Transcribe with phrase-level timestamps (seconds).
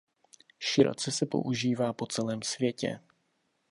[0.59, 2.99] Široce se používá po celém světě.